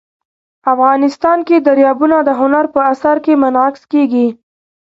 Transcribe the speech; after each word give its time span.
افغانستان 0.73 1.37
کې 1.47 1.55
دریابونه 1.67 2.17
د 2.23 2.29
هنر 2.39 2.65
په 2.73 2.79
اثار 2.93 3.17
کې 3.25 3.33
منعکس 3.41 3.83
کېږي. 3.91 4.27